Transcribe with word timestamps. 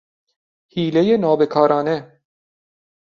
حیلهی 0.69 1.17
نابکارانه 1.17 2.21